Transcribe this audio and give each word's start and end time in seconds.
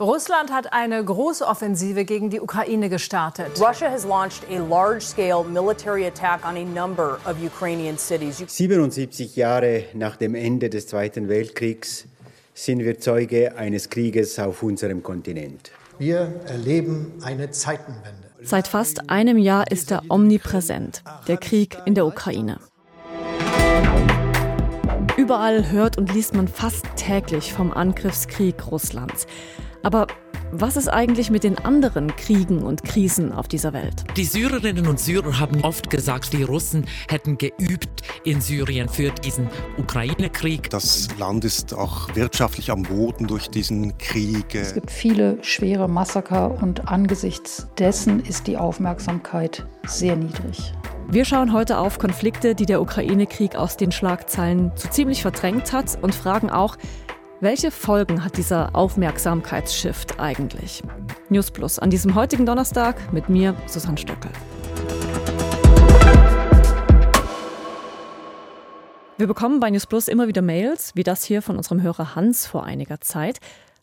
Russland 0.00 0.50
hat 0.50 0.72
eine 0.72 1.04
große 1.04 1.46
Offensive 1.46 2.04
gegen 2.04 2.28
die 2.28 2.40
Ukraine 2.40 2.88
gestartet. 2.88 3.60
Russia 3.60 3.88
has 3.88 4.04
launched 4.04 4.42
a 4.50 4.58
large-scale 4.58 5.44
military 5.44 6.04
attack 6.06 6.44
on 6.44 6.56
a 6.56 6.64
number 6.64 7.20
of 7.24 7.40
Ukrainian 7.40 7.96
cities. 7.96 8.42
77 8.48 9.36
Jahre 9.36 9.84
nach 9.94 10.16
dem 10.16 10.34
Ende 10.34 10.68
des 10.68 10.88
Zweiten 10.88 11.28
Weltkriegs 11.28 12.06
sind 12.54 12.80
wir 12.80 12.98
Zeuge 12.98 13.56
eines 13.56 13.88
Krieges 13.88 14.36
auf 14.40 14.64
unserem 14.64 15.00
Kontinent. 15.04 15.70
Wir 15.98 16.40
erleben 16.46 17.12
eine 17.22 17.52
Zeitenwende. 17.52 18.30
Seit 18.42 18.66
fast 18.66 19.10
einem 19.10 19.38
Jahr 19.38 19.70
ist 19.70 19.92
er 19.92 20.02
omnipräsent, 20.08 21.04
der 21.28 21.36
Krieg 21.36 21.78
in 21.84 21.94
der 21.94 22.06
Ukraine. 22.06 22.58
Überall 25.16 25.70
hört 25.70 25.98
und 25.98 26.12
liest 26.12 26.34
man 26.34 26.48
fast 26.48 26.84
täglich 26.96 27.52
vom 27.52 27.72
Angriffskrieg 27.72 28.72
Russlands. 28.72 29.28
Aber 29.84 30.06
was 30.50 30.78
ist 30.78 30.88
eigentlich 30.88 31.30
mit 31.30 31.44
den 31.44 31.58
anderen 31.58 32.16
Kriegen 32.16 32.62
und 32.62 32.84
Krisen 32.84 33.32
auf 33.32 33.48
dieser 33.48 33.74
Welt? 33.74 34.04
Die 34.16 34.24
Syrerinnen 34.24 34.86
und 34.86 34.98
Syrer 34.98 35.38
haben 35.38 35.62
oft 35.62 35.90
gesagt, 35.90 36.32
die 36.32 36.42
Russen 36.42 36.86
hätten 37.10 37.36
geübt 37.36 38.00
in 38.24 38.40
Syrien 38.40 38.88
für 38.88 39.10
diesen 39.10 39.48
Ukraine-Krieg. 39.76 40.70
Das 40.70 41.08
Land 41.18 41.44
ist 41.44 41.74
auch 41.74 42.14
wirtschaftlich 42.14 42.70
am 42.70 42.84
Boden 42.84 43.26
durch 43.26 43.50
diesen 43.50 43.98
Krieg. 43.98 44.54
Es 44.54 44.72
gibt 44.72 44.90
viele 44.90 45.36
schwere 45.42 45.86
Massaker 45.86 46.62
und 46.62 46.88
angesichts 46.88 47.66
dessen 47.78 48.20
ist 48.20 48.46
die 48.46 48.56
Aufmerksamkeit 48.56 49.66
sehr 49.86 50.16
niedrig. 50.16 50.72
Wir 51.08 51.26
schauen 51.26 51.52
heute 51.52 51.76
auf 51.76 51.98
Konflikte, 51.98 52.54
die 52.54 52.64
der 52.64 52.80
Ukraine-Krieg 52.80 53.56
aus 53.56 53.76
den 53.76 53.92
Schlagzeilen 53.92 54.72
so 54.76 54.88
ziemlich 54.88 55.20
verdrängt 55.20 55.74
hat 55.74 55.98
und 56.00 56.14
fragen 56.14 56.48
auch, 56.48 56.78
welche 57.40 57.70
Folgen 57.70 58.24
hat 58.24 58.36
dieser 58.36 58.74
Aufmerksamkeitsshift 58.74 60.20
eigentlich? 60.20 60.82
News 61.28 61.50
Plus 61.50 61.78
an 61.78 61.90
diesem 61.90 62.14
heutigen 62.14 62.46
Donnerstag 62.46 63.12
mit 63.12 63.28
mir, 63.28 63.54
Susanne 63.66 63.98
Stöckel. 63.98 64.30
Wir 69.18 69.26
bekommen 69.26 69.60
bei 69.60 69.70
News 69.70 69.86
Plus 69.86 70.08
immer 70.08 70.28
wieder 70.28 70.42
Mails, 70.42 70.92
wie 70.94 71.02
das 71.02 71.24
hier 71.24 71.42
von 71.42 71.56
unserem 71.56 71.82
Hörer 71.82 72.14
Hans 72.14 72.46
vor 72.46 72.64
einiger 72.64 73.00
Zeit. 73.00 73.40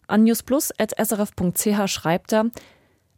An 0.07 0.23
newsplus.srf.ch 0.23 1.88
schreibt 1.88 2.33
er, 2.33 2.45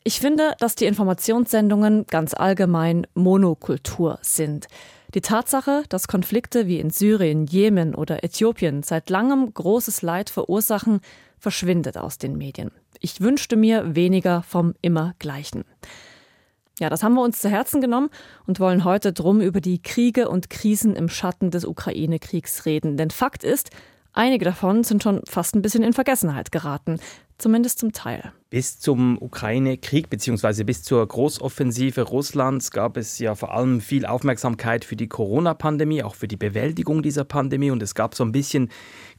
ich 0.04 0.20
finde, 0.20 0.56
dass 0.60 0.76
die 0.76 0.86
Informationssendungen 0.86 2.06
ganz 2.08 2.34
allgemein 2.34 3.08
Monokultur 3.14 4.20
sind. 4.22 4.68
Die 5.14 5.22
Tatsache, 5.22 5.84
dass 5.90 6.08
Konflikte 6.08 6.66
wie 6.66 6.80
in 6.80 6.90
Syrien, 6.90 7.46
Jemen 7.46 7.94
oder 7.94 8.24
Äthiopien 8.24 8.82
seit 8.82 9.12
langem 9.12 9.54
großes 9.54 10.02
Leid 10.02 10.32
verursachen, 10.32 11.02
verschwindet 11.38 11.98
aus 11.98 12.18
den 12.18 12.36
Medien. 12.36 12.72
Ich 13.00 13.22
wünschte 13.22 13.56
mir 13.56 13.96
weniger 13.96 14.42
vom 14.42 14.74
Immergleichen. 14.82 15.66
Ja, 16.80 16.90
das 16.90 17.04
haben 17.04 17.14
wir 17.14 17.22
uns 17.22 17.40
zu 17.40 17.50
Herzen 17.50 17.80
genommen 17.80 18.10
und 18.48 18.60
wollen 18.60 18.84
heute 18.84 19.14
drum 19.14 19.40
über 19.40 19.62
die 19.62 19.82
Kriege 19.82 20.30
und 20.30 20.50
Krisen 20.50 20.96
im 20.96 21.10
Schatten 21.10 21.52
des 21.52 21.66
Ukraine-Kriegs 21.66 22.66
reden. 22.66 22.98
Denn 22.98 23.12
Fakt 23.12 23.44
ist, 23.44 23.70
einige 24.14 24.46
davon 24.46 24.84
sind 24.84 25.04
schon 25.04 25.22
fast 25.28 25.56
ein 25.56 25.62
bisschen 25.62 25.84
in 25.84 25.94
Vergessenheit 25.94 26.52
geraten, 26.52 27.00
zumindest 27.38 27.80
zum 27.80 27.92
Teil. 27.92 28.32
Bis 28.50 28.80
zum 28.80 29.20
Ukraine-Krieg 29.20 30.10
bzw. 30.10 30.64
bis 30.64 30.84
zur 30.84 31.08
Großoffensive 31.08 32.02
Russlands 32.04 32.70
gab 32.72 32.98
es 32.98 33.18
ja 33.18 33.34
vor 33.34 33.54
allem 33.54 33.82
viel 33.82 34.06
Aufmerksamkeit 34.06 34.86
für 34.86 34.96
die 34.96 35.08
Corona-Pandemie, 35.08 36.04
auch 36.04 36.16
für 36.16 36.28
die 36.28 36.38
Bewältigung 36.38 37.02
dieser 37.02 37.24
Pandemie. 37.24 37.72
Und 37.72 37.82
es 37.82 37.96
gab 37.96 38.14
so 38.14 38.24
ein 38.24 38.32
bisschen 38.32 38.70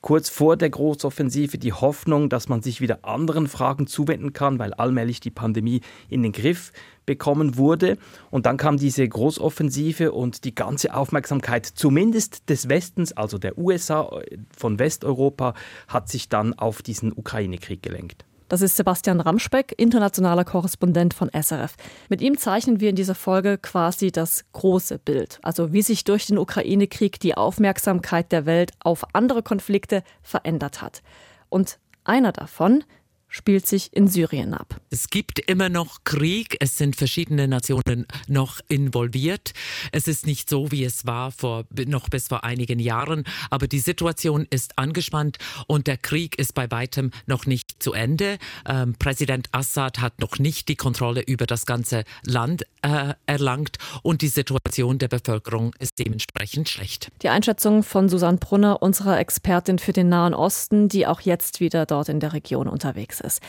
kurz 0.04 0.28
vor 0.28 0.58
der 0.58 0.68
Großoffensive 0.68 1.56
die 1.56 1.72
Hoffnung, 1.72 2.28
dass 2.28 2.50
man 2.50 2.60
sich 2.60 2.82
wieder 2.82 3.06
anderen 3.06 3.48
Fragen 3.48 3.86
zuwenden 3.86 4.34
kann, 4.34 4.58
weil 4.58 4.74
allmählich 4.74 5.18
die 5.18 5.30
Pandemie 5.30 5.80
in 6.10 6.22
den 6.22 6.32
Griff 6.32 6.72
bekommen 7.06 7.56
wurde. 7.56 7.96
Und 8.30 8.44
dann 8.44 8.58
kam 8.58 8.76
diese 8.76 9.08
Großoffensive 9.08 10.12
und 10.12 10.44
die 10.44 10.54
ganze 10.54 10.94
Aufmerksamkeit, 10.94 11.64
zumindest 11.64 12.50
des 12.50 12.68
Westens, 12.68 13.16
also 13.16 13.38
der 13.38 13.56
USA, 13.56 14.20
von 14.54 14.78
Westeuropa, 14.78 15.54
hat 15.88 16.10
sich 16.10 16.28
dann 16.28 16.52
auf 16.52 16.82
diesen 16.82 17.10
Ukraine-Krieg 17.10 17.82
gelenkt. 17.82 18.26
Das 18.48 18.60
ist 18.60 18.76
Sebastian 18.76 19.20
Ramspeck, 19.20 19.74
internationaler 19.78 20.44
Korrespondent 20.44 21.14
von 21.14 21.30
SRF. 21.30 21.76
Mit 22.08 22.20
ihm 22.20 22.36
zeichnen 22.36 22.78
wir 22.78 22.90
in 22.90 22.96
dieser 22.96 23.14
Folge 23.14 23.56
quasi 23.56 24.12
das 24.12 24.44
große 24.52 24.98
Bild, 24.98 25.38
also 25.42 25.72
wie 25.72 25.82
sich 25.82 26.04
durch 26.04 26.26
den 26.26 26.38
Ukraine-Krieg 26.38 27.18
die 27.20 27.36
Aufmerksamkeit 27.36 28.32
der 28.32 28.44
Welt 28.44 28.72
auf 28.80 29.14
andere 29.14 29.42
Konflikte 29.42 30.02
verändert 30.22 30.82
hat. 30.82 31.02
Und 31.48 31.78
einer 32.04 32.32
davon 32.32 32.84
spielt 33.34 33.66
sich 33.66 33.92
in 33.92 34.06
Syrien 34.06 34.54
ab. 34.54 34.80
Es 34.90 35.10
gibt 35.10 35.40
immer 35.40 35.68
noch 35.68 36.04
Krieg, 36.04 36.56
es 36.60 36.78
sind 36.78 36.94
verschiedene 36.94 37.48
Nationen 37.48 38.06
noch 38.28 38.60
involviert. 38.68 39.52
Es 39.90 40.06
ist 40.06 40.24
nicht 40.24 40.48
so, 40.48 40.70
wie 40.70 40.84
es 40.84 41.04
war 41.04 41.32
vor, 41.32 41.64
noch 41.86 42.08
bis 42.08 42.28
vor 42.28 42.44
einigen 42.44 42.78
Jahren, 42.78 43.24
aber 43.50 43.66
die 43.66 43.80
Situation 43.80 44.46
ist 44.50 44.78
angespannt 44.78 45.38
und 45.66 45.88
der 45.88 45.96
Krieg 45.96 46.38
ist 46.38 46.54
bei 46.54 46.70
weitem 46.70 47.10
noch 47.26 47.44
nicht 47.44 47.82
zu 47.82 47.92
Ende. 47.92 48.38
Ähm, 48.68 48.94
Präsident 49.00 49.48
Assad 49.50 50.00
hat 50.00 50.20
noch 50.20 50.38
nicht 50.38 50.68
die 50.68 50.76
Kontrolle 50.76 51.20
über 51.20 51.46
das 51.46 51.66
ganze 51.66 52.04
Land 52.24 52.64
äh, 52.82 53.14
erlangt 53.26 53.78
und 54.02 54.22
die 54.22 54.28
Situation 54.28 54.98
der 54.98 55.08
Bevölkerung 55.08 55.74
ist 55.80 55.98
dementsprechend 55.98 56.68
schlecht. 56.68 57.10
Die 57.22 57.30
Einschätzung 57.30 57.82
von 57.82 58.08
Susanne 58.08 58.38
Brunner, 58.38 58.80
unserer 58.80 59.18
Expertin 59.18 59.80
für 59.80 59.92
den 59.92 60.08
Nahen 60.08 60.34
Osten, 60.34 60.88
die 60.88 61.08
auch 61.08 61.20
jetzt 61.20 61.58
wieder 61.58 61.84
dort 61.84 62.08
in 62.08 62.20
der 62.20 62.32
Region 62.32 62.68
unterwegs 62.68 63.20
ist 63.20 63.23
ist. 63.24 63.42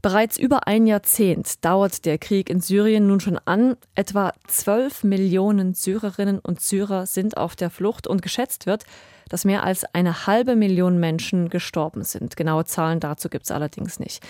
Bereits 0.00 0.38
über 0.38 0.68
ein 0.68 0.86
Jahrzehnt 0.86 1.64
dauert 1.64 2.04
der 2.04 2.18
Krieg 2.18 2.48
in 2.48 2.60
Syrien 2.60 3.08
nun 3.08 3.18
schon 3.18 3.38
an. 3.44 3.76
Etwa 3.96 4.32
12 4.46 5.02
Millionen 5.02 5.74
Syrerinnen 5.74 6.38
und 6.38 6.60
Syrer 6.60 7.06
sind 7.06 7.36
auf 7.36 7.56
der 7.56 7.68
Flucht 7.68 8.06
und 8.06 8.22
geschätzt 8.22 8.66
wird, 8.66 8.84
dass 9.28 9.44
mehr 9.44 9.64
als 9.64 9.84
eine 9.94 10.26
halbe 10.26 10.54
Million 10.54 11.00
Menschen 11.00 11.48
gestorben 11.48 12.04
sind. 12.04 12.36
Genaue 12.36 12.64
Zahlen 12.64 13.00
dazu 13.00 13.28
gibt 13.28 13.46
es 13.46 13.50
allerdings 13.50 13.98
nicht. 13.98 14.22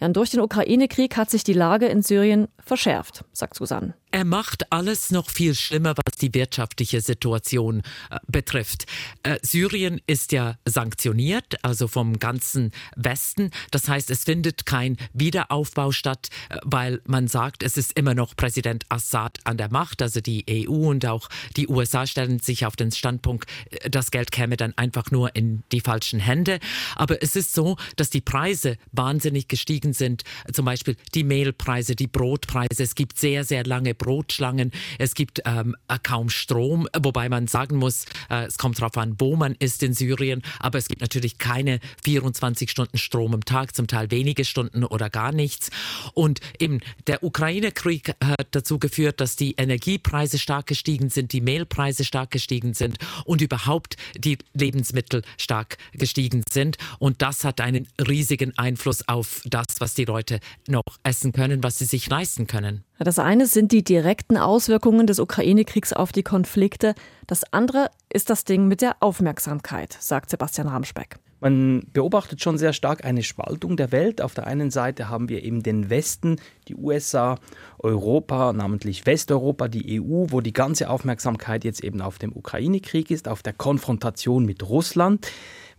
Ja, 0.00 0.08
durch 0.08 0.30
den 0.30 0.40
Ukraine-Krieg 0.40 1.16
hat 1.16 1.30
sich 1.30 1.44
die 1.44 1.52
Lage 1.52 1.86
in 1.86 2.02
Syrien 2.02 2.48
verschärft, 2.58 3.24
sagt 3.32 3.54
Susanne. 3.54 3.94
Er 4.14 4.26
macht 4.26 4.70
alles 4.70 5.10
noch 5.10 5.30
viel 5.30 5.54
schlimmer, 5.54 5.94
was 5.96 6.18
die 6.18 6.34
wirtschaftliche 6.34 7.00
Situation 7.00 7.80
äh, 8.10 8.18
betrifft. 8.26 8.84
Äh, 9.22 9.38
Syrien 9.40 10.02
ist 10.06 10.32
ja 10.32 10.58
sanktioniert, 10.66 11.64
also 11.64 11.88
vom 11.88 12.18
ganzen 12.18 12.72
Westen. 12.94 13.50
Das 13.70 13.88
heißt, 13.88 14.10
es 14.10 14.24
findet 14.24 14.66
kein 14.66 14.98
Wiederaufbau 15.14 15.92
statt, 15.92 16.28
äh, 16.50 16.58
weil 16.62 17.00
man 17.06 17.26
sagt, 17.26 17.62
es 17.62 17.78
ist 17.78 17.98
immer 17.98 18.14
noch 18.14 18.36
Präsident 18.36 18.84
Assad 18.90 19.38
an 19.44 19.56
der 19.56 19.70
Macht. 19.70 20.02
Also 20.02 20.20
die 20.20 20.44
EU 20.68 20.90
und 20.90 21.06
auch 21.06 21.30
die 21.56 21.68
USA 21.68 22.06
stellen 22.06 22.38
sich 22.38 22.66
auf 22.66 22.76
den 22.76 22.90
Standpunkt, 22.90 23.48
äh, 23.70 23.88
das 23.88 24.10
Geld 24.10 24.30
käme 24.30 24.58
dann 24.58 24.76
einfach 24.76 25.10
nur 25.10 25.34
in 25.34 25.62
die 25.72 25.80
falschen 25.80 26.20
Hände. 26.20 26.58
Aber 26.96 27.22
es 27.22 27.34
ist 27.34 27.54
so, 27.54 27.78
dass 27.96 28.10
die 28.10 28.20
Preise 28.20 28.76
wahnsinnig 28.92 29.48
gestiegen 29.48 29.94
sind. 29.94 30.24
Zum 30.52 30.66
Beispiel 30.66 30.96
die 31.14 31.24
Mehlpreise, 31.24 31.96
die 31.96 32.08
Brotpreise. 32.08 32.82
Es 32.82 32.94
gibt 32.94 33.18
sehr, 33.18 33.44
sehr 33.44 33.64
lange 33.64 33.94
Brotschlangen. 34.02 34.72
Es 34.98 35.14
gibt 35.14 35.42
ähm, 35.44 35.76
äh, 35.86 35.96
kaum 36.02 36.28
Strom, 36.28 36.88
wobei 36.98 37.28
man 37.28 37.46
sagen 37.46 37.76
muss, 37.76 38.06
äh, 38.28 38.46
es 38.46 38.58
kommt 38.58 38.80
darauf 38.80 38.96
an, 38.98 39.14
wo 39.18 39.36
man 39.36 39.54
ist 39.60 39.82
in 39.84 39.94
Syrien. 39.94 40.42
Aber 40.58 40.78
es 40.78 40.88
gibt 40.88 41.02
natürlich 41.02 41.38
keine 41.38 41.78
24 42.04 42.68
Stunden 42.68 42.98
Strom 42.98 43.32
am 43.32 43.44
Tag, 43.44 43.76
zum 43.76 43.86
Teil 43.86 44.10
wenige 44.10 44.44
Stunden 44.44 44.84
oder 44.84 45.08
gar 45.08 45.30
nichts. 45.30 45.70
Und 46.14 46.40
eben 46.58 46.80
der 47.06 47.22
Ukraine-Krieg 47.22 48.14
hat 48.22 48.48
dazu 48.50 48.80
geführt, 48.80 49.20
dass 49.20 49.36
die 49.36 49.52
Energiepreise 49.52 50.40
stark 50.40 50.66
gestiegen 50.66 51.08
sind, 51.08 51.32
die 51.32 51.40
Mehlpreise 51.40 52.04
stark 52.04 52.32
gestiegen 52.32 52.74
sind 52.74 52.98
und 53.24 53.40
überhaupt 53.40 53.96
die 54.18 54.38
Lebensmittel 54.52 55.22
stark 55.38 55.78
gestiegen 55.92 56.42
sind. 56.50 56.76
Und 56.98 57.22
das 57.22 57.44
hat 57.44 57.60
einen 57.60 57.86
riesigen 58.00 58.58
Einfluss 58.58 59.06
auf 59.06 59.42
das, 59.44 59.66
was 59.78 59.94
die 59.94 60.06
Leute 60.06 60.40
noch 60.66 60.82
essen 61.04 61.32
können, 61.32 61.62
was 61.62 61.78
sie 61.78 61.84
sich 61.84 62.08
leisten 62.08 62.48
können. 62.48 62.82
Das 62.98 63.18
eine 63.18 63.46
sind 63.46 63.72
die 63.72 63.82
direkten 63.82 64.36
Auswirkungen 64.36 65.06
des 65.06 65.18
Ukraine-Kriegs 65.18 65.92
auf 65.92 66.12
die 66.12 66.22
Konflikte. 66.22 66.94
Das 67.26 67.42
andere 67.52 67.90
ist 68.12 68.30
das 68.30 68.44
Ding 68.44 68.68
mit 68.68 68.80
der 68.80 68.96
Aufmerksamkeit, 69.00 69.96
sagt 69.98 70.30
Sebastian 70.30 70.68
Ramspeck. 70.68 71.18
Man 71.42 71.88
beobachtet 71.92 72.40
schon 72.40 72.56
sehr 72.56 72.72
stark 72.72 73.04
eine 73.04 73.24
Spaltung 73.24 73.76
der 73.76 73.90
Welt. 73.90 74.22
Auf 74.22 74.32
der 74.32 74.46
einen 74.46 74.70
Seite 74.70 75.08
haben 75.08 75.28
wir 75.28 75.42
eben 75.42 75.64
den 75.64 75.90
Westen, 75.90 76.36
die 76.68 76.76
USA, 76.76 77.36
Europa, 77.80 78.52
namentlich 78.52 79.06
Westeuropa, 79.06 79.66
die 79.66 80.00
EU, 80.00 80.26
wo 80.28 80.40
die 80.40 80.52
ganze 80.52 80.88
Aufmerksamkeit 80.88 81.64
jetzt 81.64 81.82
eben 81.82 82.00
auf 82.00 82.20
dem 82.20 82.32
Ukraine-Krieg 82.32 83.10
ist, 83.10 83.26
auf 83.26 83.42
der 83.42 83.54
Konfrontation 83.54 84.46
mit 84.46 84.68
Russland. 84.68 85.26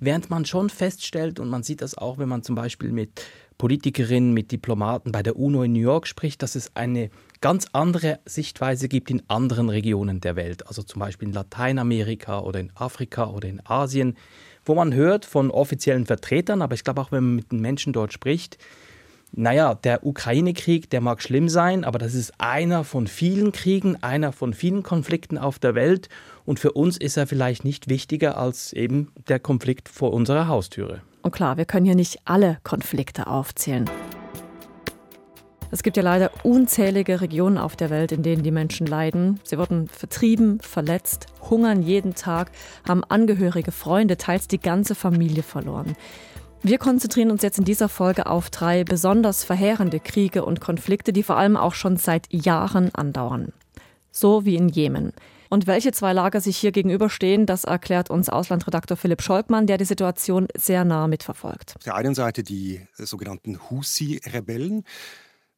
Während 0.01 0.29
man 0.29 0.43
schon 0.43 0.69
feststellt, 0.69 1.39
und 1.39 1.47
man 1.47 1.63
sieht 1.63 1.81
das 1.81 1.97
auch, 1.97 2.17
wenn 2.17 2.27
man 2.27 2.43
zum 2.43 2.55
Beispiel 2.55 2.91
mit 2.91 3.21
Politikerinnen, 3.57 4.33
mit 4.33 4.51
Diplomaten 4.51 5.11
bei 5.11 5.23
der 5.23 5.37
UNO 5.37 5.63
in 5.63 5.73
New 5.73 5.79
York 5.79 6.07
spricht, 6.07 6.41
dass 6.41 6.55
es 6.55 6.75
eine 6.75 7.09
ganz 7.41 7.67
andere 7.73 8.19
Sichtweise 8.25 8.87
gibt 8.87 9.11
in 9.11 9.21
anderen 9.27 9.69
Regionen 9.69 10.21
der 10.21 10.35
Welt, 10.35 10.67
also 10.67 10.83
zum 10.83 10.99
Beispiel 10.99 11.27
in 11.27 11.33
Lateinamerika 11.33 12.39
oder 12.39 12.59
in 12.59 12.71
Afrika 12.75 13.29
oder 13.29 13.47
in 13.47 13.61
Asien, 13.65 14.15
wo 14.65 14.75
man 14.75 14.93
hört 14.93 15.25
von 15.25 15.51
offiziellen 15.51 16.05
Vertretern, 16.05 16.61
aber 16.61 16.75
ich 16.75 16.83
glaube 16.83 17.01
auch, 17.01 17.11
wenn 17.11 17.23
man 17.23 17.35
mit 17.35 17.51
den 17.51 17.59
Menschen 17.59 17.93
dort 17.93 18.13
spricht, 18.13 18.57
naja, 19.35 19.73
der 19.73 20.05
Ukraine-Krieg, 20.05 20.91
der 20.91 21.01
mag 21.01 21.21
schlimm 21.21 21.49
sein, 21.49 21.83
aber 21.83 21.97
das 21.97 22.13
ist 22.13 22.33
einer 22.37 22.83
von 22.83 23.07
vielen 23.07 23.51
Kriegen, 23.51 24.01
einer 24.03 24.31
von 24.31 24.53
vielen 24.53 24.83
Konflikten 24.83 25.39
auf 25.39 25.57
der 25.57 25.73
Welt. 25.73 26.07
Und 26.45 26.59
für 26.59 26.73
uns 26.73 26.97
ist 26.97 27.17
er 27.17 27.25
vielleicht 27.25 27.65
nicht 27.65 27.89
wichtiger 27.89 28.37
als 28.37 28.73
eben 28.73 29.11
der 29.27 29.39
Konflikt 29.39 29.89
vor 29.89 30.13
unserer 30.13 30.47
Haustüre. 30.47 31.01
Und 31.23 31.31
klar, 31.31 31.57
wir 31.57 31.65
können 31.65 31.85
hier 31.85 31.95
nicht 31.95 32.19
alle 32.25 32.59
Konflikte 32.63 33.27
aufzählen. 33.27 33.89
Es 35.71 35.81
gibt 35.81 35.97
ja 35.97 36.03
leider 36.03 36.29
unzählige 36.43 37.21
Regionen 37.21 37.57
auf 37.57 37.75
der 37.75 37.89
Welt, 37.89 38.11
in 38.11 38.21
denen 38.21 38.43
die 38.43 38.51
Menschen 38.51 38.85
leiden. 38.85 39.39
Sie 39.43 39.57
wurden 39.57 39.87
vertrieben, 39.87 40.59
verletzt, 40.59 41.25
hungern 41.49 41.81
jeden 41.81 42.13
Tag, 42.13 42.51
haben 42.87 43.03
Angehörige, 43.03 43.71
Freunde, 43.71 44.17
teils 44.17 44.47
die 44.47 44.59
ganze 44.59 44.93
Familie 44.93 45.41
verloren. 45.41 45.95
Wir 46.61 46.77
konzentrieren 46.77 47.31
uns 47.31 47.41
jetzt 47.41 47.57
in 47.57 47.65
dieser 47.65 47.89
Folge 47.89 48.27
auf 48.27 48.51
drei 48.51 48.83
besonders 48.83 49.43
verheerende 49.43 49.99
Kriege 49.99 50.45
und 50.45 50.61
Konflikte, 50.61 51.11
die 51.11 51.23
vor 51.23 51.37
allem 51.37 51.57
auch 51.57 51.73
schon 51.73 51.97
seit 51.97 52.31
Jahren 52.31 52.93
andauern. 52.93 53.51
So 54.11 54.45
wie 54.45 54.55
in 54.55 54.69
Jemen. 54.69 55.13
Und 55.53 55.67
welche 55.67 55.91
zwei 55.91 56.13
Lager 56.13 56.41
sich 56.41 56.57
hier 56.57 56.71
gegenüberstehen, 56.71 57.45
das 57.45 57.63
erklärt 57.63 58.09
uns 58.09 58.27
Auslandredakteur 58.27 58.97
Philipp 58.97 59.21
Scholkmann, 59.21 59.67
der 59.67 59.77
die 59.77 59.85
Situation 59.85 60.47
sehr 60.57 60.83
nah 60.83 61.07
mitverfolgt. 61.07 61.75
Auf 61.75 61.83
der 61.83 61.93
einen 61.93 62.15
Seite 62.15 62.41
die 62.41 62.81
sogenannten 62.95 63.59
Husi-Rebellen, 63.69 64.83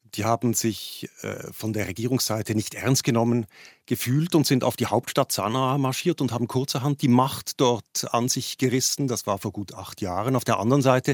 die 0.04 0.26
haben 0.26 0.54
sich 0.54 1.08
äh, 1.22 1.50
von 1.54 1.72
der 1.72 1.88
Regierungsseite 1.88 2.56
nicht 2.56 2.76
ernst 2.76 3.06
genommen 3.06 3.46
gefühlt 3.86 4.36
und 4.36 4.46
sind 4.46 4.66
auf 4.66 4.76
die 4.76 4.88
Hauptstadt 4.88 5.32
Sanaa 5.32 5.78
marschiert 5.78 6.20
und 6.20 6.34
haben 6.34 6.50
kurzerhand 6.50 7.02
die 7.02 7.08
Macht 7.08 7.62
dort 7.62 8.14
an 8.14 8.28
sich 8.28 8.58
gerissen. 8.58 9.08
Das 9.08 9.26
war 9.28 9.38
vor 9.38 9.54
gut 9.54 9.74
acht 9.74 10.02
Jahren. 10.02 10.36
Auf 10.36 10.44
der 10.44 10.60
anderen 10.60 10.82
Seite 10.82 11.14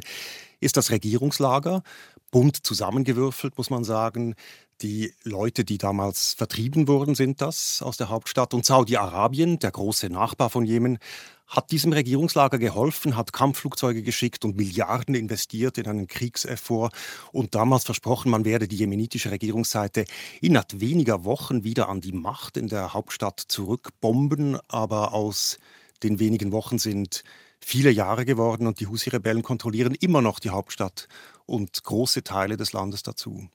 ist 0.59 0.75
das 0.75 0.89
Regierungslager 0.89 1.83
bunt 2.31 2.65
zusammengewürfelt, 2.65 3.57
muss 3.57 3.69
man 3.69 3.83
sagen. 3.83 4.35
Die 4.81 5.13
Leute, 5.23 5.63
die 5.63 5.77
damals 5.77 6.33
vertrieben 6.33 6.87
wurden, 6.87 7.13
sind 7.13 7.39
das 7.39 7.83
aus 7.83 7.97
der 7.97 8.09
Hauptstadt. 8.09 8.55
Und 8.55 8.65
Saudi-Arabien, 8.65 9.59
der 9.59 9.69
große 9.69 10.09
Nachbar 10.09 10.49
von 10.49 10.65
Jemen, 10.65 10.97
hat 11.45 11.71
diesem 11.71 11.93
Regierungslager 11.93 12.57
geholfen, 12.57 13.15
hat 13.15 13.31
Kampfflugzeuge 13.31 14.01
geschickt 14.01 14.43
und 14.43 14.55
Milliarden 14.55 15.13
investiert 15.13 15.77
in 15.77 15.85
einen 15.85 16.07
Kriegseffort 16.07 16.95
und 17.31 17.53
damals 17.53 17.83
versprochen, 17.83 18.31
man 18.31 18.45
werde 18.45 18.67
die 18.67 18.77
jemenitische 18.77 19.29
Regierungsseite 19.29 20.05
innerhalb 20.39 20.79
weniger 20.79 21.25
Wochen 21.25 21.63
wieder 21.63 21.87
an 21.87 22.01
die 22.01 22.13
Macht 22.13 22.57
in 22.57 22.67
der 22.67 22.93
Hauptstadt 22.93 23.39
zurückbomben. 23.39 24.57
Aber 24.67 25.13
aus 25.13 25.59
den 26.01 26.17
wenigen 26.17 26.51
Wochen 26.51 26.79
sind 26.79 27.23
viele 27.59 27.91
Jahre 27.91 28.25
geworden 28.25 28.65
und 28.65 28.79
die 28.79 28.87
Husi-Rebellen 28.87 29.43
kontrollieren 29.43 29.93
immer 29.93 30.23
noch 30.23 30.39
die 30.39 30.49
Hauptstadt 30.49 31.07
und 31.45 31.83
große 31.83 32.23
Teile 32.23 32.57
des 32.57 32.73
Landes 32.73 33.03
dazu. 33.03 33.47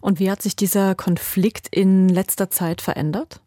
Und 0.00 0.18
wie 0.18 0.30
hat 0.30 0.42
sich 0.42 0.56
dieser 0.56 0.94
Konflikt 0.94 1.68
in 1.68 2.08
letzter 2.08 2.50
Zeit 2.50 2.80
verändert? 2.80 3.40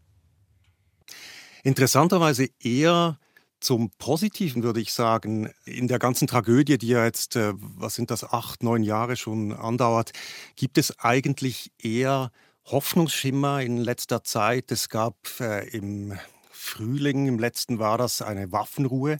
Interessanterweise 1.63 2.50
eher 2.59 3.19
zum 3.59 3.91
Positiven 3.91 4.63
würde 4.63 4.81
ich 4.81 4.91
sagen, 4.91 5.51
in 5.65 5.88
der 5.88 6.00
ganzen 6.00 6.27
Tragödie, 6.27 6.79
die 6.79 6.88
ja 6.88 7.06
jetzt, 7.06 7.35
äh, 7.35 7.53
was 7.56 7.95
sind 7.95 8.09
das, 8.09 8.23
acht, 8.23 8.63
neun 8.63 8.81
Jahre 8.83 9.15
schon 9.15 9.53
andauert, 9.53 10.12
gibt 10.56 10.79
es 10.79 10.97
eigentlich 11.00 11.71
eher 11.77 12.31
Hoffnungsschimmer 12.65 13.62
in 13.62 13.77
letzter 13.77 14.24
Zeit. 14.24 14.71
Es 14.71 14.89
gab 14.89 15.15
äh, 15.39 15.67
im 15.69 16.17
Frühling, 16.50 17.27
im 17.27 17.39
letzten 17.39 17.79
war 17.79 17.97
das 17.97 18.21
eine 18.21 18.51
Waffenruhe. 18.51 19.17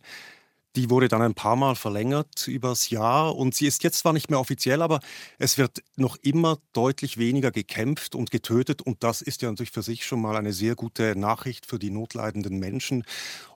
Die 0.78 0.90
wurde 0.90 1.10
dann 1.10 1.22
ein 1.22 1.34
paar 1.34 1.58
Mal 1.58 1.76
verlängert 1.76 2.48
übers 2.48 2.90
Jahr 2.90 3.36
und 3.36 3.54
sie 3.54 3.68
ist 3.68 3.84
jetzt 3.84 4.00
zwar 4.00 4.14
nicht 4.14 4.30
mehr 4.30 4.40
offiziell, 4.40 4.82
aber 4.82 5.02
es 5.38 5.58
wird 5.58 5.84
noch 5.98 6.16
immer 6.22 6.60
deutlich 6.72 7.18
weniger 7.18 7.52
gekämpft 7.52 8.16
und 8.16 8.32
getötet 8.32 8.82
und 8.82 9.04
das 9.04 9.22
ist 9.22 9.42
ja 9.42 9.50
natürlich 9.50 9.72
für 9.72 9.84
sich 9.84 10.06
schon 10.06 10.22
mal 10.22 10.38
eine 10.38 10.54
sehr 10.54 10.76
gute 10.76 11.18
Nachricht 11.18 11.66
für 11.66 11.78
die 11.78 11.90
notleidenden 11.92 12.58
Menschen. 12.58 13.04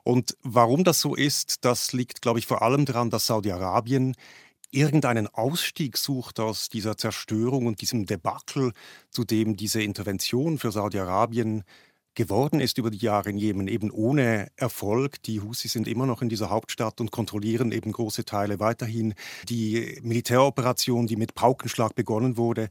Und 0.04 0.36
warum 0.42 0.84
das 0.84 1.00
so 1.00 1.14
ist, 1.14 1.64
das 1.64 1.94
liegt, 1.94 2.20
glaube 2.20 2.38
ich, 2.38 2.46
vor 2.46 2.60
allem 2.60 2.84
daran, 2.84 3.08
dass 3.08 3.26
Saudi-Arabien 3.26 4.14
irgendeinen 4.70 5.26
Ausstieg 5.26 5.96
sucht 5.96 6.38
aus 6.38 6.68
dieser 6.68 6.98
Zerstörung 6.98 7.66
und 7.66 7.80
diesem 7.80 8.04
Debakel, 8.04 8.72
zu 9.10 9.24
dem 9.24 9.56
diese 9.56 9.82
Intervention 9.82 10.58
für 10.58 10.70
Saudi-Arabien 10.70 11.64
geworden 12.16 12.58
ist 12.58 12.78
über 12.78 12.90
die 12.90 12.98
Jahre 12.98 13.30
in 13.30 13.38
Jemen, 13.38 13.68
eben 13.68 13.92
ohne 13.92 14.48
Erfolg. 14.56 15.22
Die 15.22 15.40
Husi 15.40 15.68
sind 15.68 15.86
immer 15.86 16.06
noch 16.06 16.22
in 16.22 16.28
dieser 16.28 16.50
Hauptstadt 16.50 17.00
und 17.00 17.12
kontrollieren 17.12 17.70
eben 17.70 17.92
große 17.92 18.24
Teile 18.24 18.58
weiterhin. 18.58 19.14
Die 19.48 20.00
Militäroperation, 20.02 21.06
die 21.06 21.16
mit 21.16 21.34
Paukenschlag 21.34 21.94
begonnen 21.94 22.36
wurde, 22.36 22.68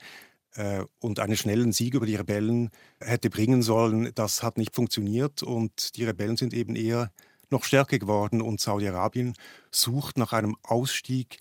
äh, 0.55 0.83
und 0.99 1.19
einen 1.19 1.37
schnellen 1.37 1.71
Sieg 1.71 1.93
über 1.93 2.05
die 2.05 2.15
Rebellen 2.15 2.71
hätte 2.99 3.29
bringen 3.29 3.61
sollen, 3.61 4.11
das 4.15 4.43
hat 4.43 4.57
nicht 4.57 4.75
funktioniert 4.75 5.43
und 5.43 5.95
die 5.95 6.05
Rebellen 6.05 6.37
sind 6.37 6.53
eben 6.53 6.75
eher 6.75 7.11
noch 7.49 7.63
stärker 7.63 7.99
geworden 7.99 8.41
und 8.41 8.59
Saudi-Arabien 8.59 9.33
sucht 9.71 10.17
nach 10.17 10.33
einem 10.33 10.55
Ausstieg, 10.63 11.37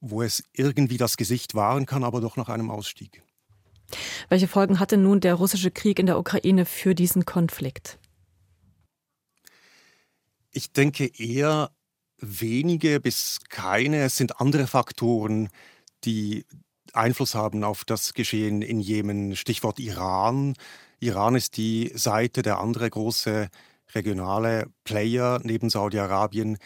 wo 0.00 0.22
es 0.22 0.44
irgendwie 0.52 0.96
das 0.96 1.16
Gesicht 1.16 1.54
wahren 1.54 1.86
kann, 1.86 2.04
aber 2.04 2.20
doch 2.20 2.36
nach 2.36 2.48
einem 2.48 2.70
Ausstieg. 2.70 3.22
Welche 4.28 4.48
Folgen 4.48 4.78
hatte 4.80 4.96
nun 4.96 5.20
der 5.20 5.34
russische 5.34 5.70
Krieg 5.70 5.98
in 5.98 6.06
der 6.06 6.18
Ukraine 6.18 6.64
für 6.64 6.94
diesen 6.94 7.24
Konflikt? 7.24 7.98
Ich 10.50 10.72
denke 10.72 11.06
eher 11.06 11.70
wenige 12.18 13.00
bis 13.00 13.40
keine. 13.48 14.02
Es 14.02 14.16
sind 14.16 14.40
andere 14.40 14.66
Faktoren, 14.66 15.48
die 16.04 16.44
Einfluss 16.92 17.34
haben 17.34 17.64
auf 17.64 17.84
das 17.84 18.14
Geschehen 18.14 18.62
in 18.62 18.80
Jemen. 18.80 19.36
Stichwort 19.36 19.78
Iran. 19.78 20.54
Iran 21.00 21.36
ist 21.36 21.56
die 21.56 21.92
Seite, 21.94 22.42
der 22.42 22.58
andere 22.58 22.88
große 22.90 23.48
regionale 23.94 24.66
Player 24.84 25.40
neben 25.42 25.70
Saudi-Arabien, 25.70 26.58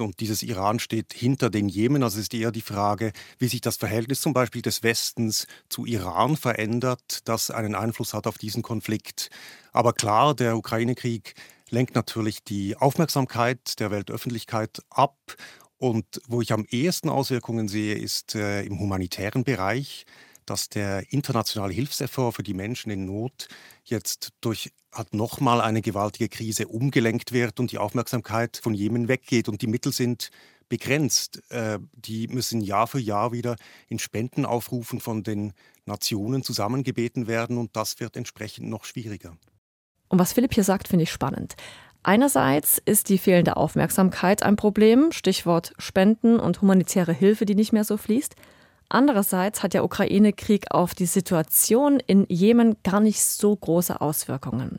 und 0.00 0.20
dieses 0.20 0.42
Iran 0.42 0.78
steht 0.78 1.12
hinter 1.12 1.50
den 1.50 1.68
Jemen. 1.68 2.02
Also 2.02 2.20
ist 2.20 2.34
eher 2.34 2.52
die 2.52 2.60
Frage, 2.60 3.12
wie 3.38 3.48
sich 3.48 3.60
das 3.60 3.76
Verhältnis 3.76 4.20
zum 4.20 4.32
Beispiel 4.32 4.62
des 4.62 4.82
Westens 4.82 5.46
zu 5.68 5.86
Iran 5.86 6.36
verändert, 6.36 7.20
das 7.24 7.50
einen 7.50 7.74
Einfluss 7.74 8.14
hat 8.14 8.26
auf 8.26 8.38
diesen 8.38 8.62
Konflikt. 8.62 9.30
Aber 9.72 9.92
klar, 9.92 10.34
der 10.34 10.56
Ukraine-Krieg 10.56 11.34
lenkt 11.70 11.94
natürlich 11.94 12.44
die 12.44 12.76
Aufmerksamkeit 12.76 13.80
der 13.80 13.90
Weltöffentlichkeit 13.90 14.82
ab. 14.90 15.16
Und 15.78 16.06
wo 16.26 16.40
ich 16.40 16.52
am 16.52 16.64
ehesten 16.70 17.10
Auswirkungen 17.10 17.68
sehe, 17.68 17.96
ist 17.96 18.34
äh, 18.34 18.62
im 18.62 18.78
humanitären 18.78 19.44
Bereich 19.44 20.06
dass 20.46 20.68
der 20.68 21.12
internationale 21.12 21.72
Hilfseffort 21.72 22.34
für 22.34 22.42
die 22.42 22.54
Menschen 22.54 22.90
in 22.90 23.04
Not 23.04 23.48
jetzt 23.84 24.30
durch 24.40 24.72
hat 24.92 25.14
nochmal 25.14 25.60
eine 25.60 25.82
gewaltige 25.82 26.28
Krise 26.28 26.68
umgelenkt 26.68 27.32
wird 27.32 27.60
und 27.60 27.70
die 27.70 27.78
Aufmerksamkeit 27.78 28.58
von 28.62 28.72
Jemen 28.72 29.08
weggeht 29.08 29.48
und 29.48 29.60
die 29.60 29.66
Mittel 29.66 29.92
sind 29.92 30.30
begrenzt. 30.68 31.42
Äh, 31.50 31.78
die 31.92 32.28
müssen 32.28 32.60
Jahr 32.60 32.86
für 32.86 32.98
Jahr 32.98 33.32
wieder 33.32 33.56
in 33.88 33.98
Spendenaufrufen 33.98 35.00
von 35.00 35.22
den 35.22 35.52
Nationen 35.84 36.42
zusammengebeten 36.42 37.26
werden 37.26 37.58
und 37.58 37.76
das 37.76 38.00
wird 38.00 38.16
entsprechend 38.16 38.68
noch 38.68 38.84
schwieriger. 38.84 39.36
Und 40.08 40.18
was 40.18 40.32
Philipp 40.32 40.54
hier 40.54 40.64
sagt, 40.64 40.88
finde 40.88 41.04
ich 41.04 41.12
spannend. 41.12 41.56
Einerseits 42.02 42.80
ist 42.84 43.08
die 43.08 43.18
fehlende 43.18 43.56
Aufmerksamkeit 43.56 44.44
ein 44.44 44.54
Problem, 44.54 45.10
Stichwort 45.10 45.72
Spenden 45.76 46.38
und 46.38 46.62
humanitäre 46.62 47.12
Hilfe, 47.12 47.46
die 47.46 47.56
nicht 47.56 47.72
mehr 47.72 47.82
so 47.82 47.96
fließt. 47.96 48.36
Andererseits 48.88 49.62
hat 49.62 49.74
der 49.74 49.84
Ukraine-Krieg 49.84 50.66
auf 50.70 50.94
die 50.94 51.06
Situation 51.06 52.00
in 52.06 52.26
Jemen 52.28 52.76
gar 52.84 53.00
nicht 53.00 53.22
so 53.22 53.54
große 53.54 54.00
Auswirkungen. 54.00 54.78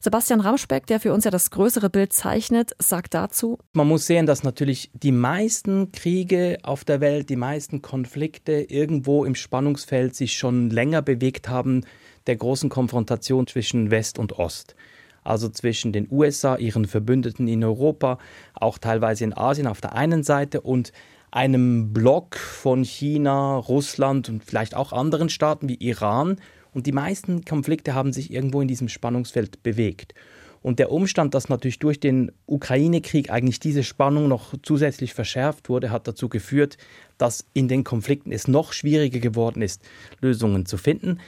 Sebastian 0.00 0.40
Ramspeck, 0.40 0.86
der 0.86 1.00
für 1.00 1.12
uns 1.12 1.24
ja 1.24 1.32
das 1.32 1.50
größere 1.50 1.90
Bild 1.90 2.12
zeichnet, 2.12 2.70
sagt 2.78 3.14
dazu, 3.14 3.58
man 3.72 3.88
muss 3.88 4.06
sehen, 4.06 4.26
dass 4.26 4.44
natürlich 4.44 4.90
die 4.92 5.10
meisten 5.10 5.90
Kriege 5.90 6.58
auf 6.62 6.84
der 6.84 7.00
Welt, 7.00 7.28
die 7.30 7.36
meisten 7.36 7.82
Konflikte 7.82 8.52
irgendwo 8.52 9.24
im 9.24 9.34
Spannungsfeld 9.34 10.14
sich 10.14 10.36
schon 10.36 10.70
länger 10.70 11.02
bewegt 11.02 11.48
haben, 11.48 11.84
der 12.28 12.36
großen 12.36 12.68
Konfrontation 12.68 13.48
zwischen 13.48 13.90
West 13.90 14.20
und 14.20 14.38
Ost. 14.38 14.76
Also 15.24 15.48
zwischen 15.48 15.92
den 15.92 16.06
USA, 16.10 16.56
ihren 16.56 16.86
Verbündeten 16.86 17.48
in 17.48 17.64
Europa, 17.64 18.18
auch 18.54 18.78
teilweise 18.78 19.24
in 19.24 19.36
Asien 19.36 19.66
auf 19.66 19.80
der 19.80 19.94
einen 19.94 20.22
Seite 20.22 20.60
und 20.60 20.92
einem 21.30 21.92
Block 21.92 22.36
von 22.36 22.84
China, 22.84 23.56
Russland 23.56 24.28
und 24.28 24.44
vielleicht 24.44 24.74
auch 24.74 24.92
anderen 24.92 25.28
Staaten 25.28 25.68
wie 25.68 25.76
Iran. 25.76 26.36
Und 26.72 26.86
die 26.86 26.92
meisten 26.92 27.44
Konflikte 27.44 27.94
haben 27.94 28.12
sich 28.12 28.32
irgendwo 28.32 28.60
in 28.60 28.68
diesem 28.68 28.88
Spannungsfeld 28.88 29.62
bewegt. 29.62 30.14
Und 30.60 30.78
der 30.78 30.90
Umstand, 30.90 31.34
dass 31.34 31.48
natürlich 31.48 31.78
durch 31.78 32.00
den 32.00 32.32
Ukraine-Krieg 32.46 33.30
eigentlich 33.30 33.60
diese 33.60 33.84
Spannung 33.84 34.28
noch 34.28 34.54
zusätzlich 34.62 35.14
verschärft 35.14 35.68
wurde, 35.68 35.90
hat 35.90 36.08
dazu 36.08 36.28
geführt, 36.28 36.78
dass 37.16 37.46
in 37.54 37.68
den 37.68 37.84
Konflikten 37.84 38.32
es 38.32 38.48
noch 38.48 38.72
schwieriger 38.72 39.20
geworden 39.20 39.62
ist, 39.62 39.82
Lösungen 40.20 40.66
zu 40.66 40.76
finden. 40.76 41.20